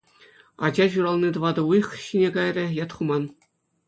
Ача 0.69 0.85
ҫурални 0.95 1.29
тӑватӑ 1.35 1.63
уйӑх 1.71 1.87
ҫине 2.05 2.29
кайрӗ, 2.39 2.65
ят 2.83 2.91
хуман. 3.01 3.23